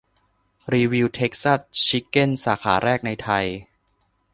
[0.73, 3.45] รีวิวเทกซัสชิกเก้นสาขาแรกในไทย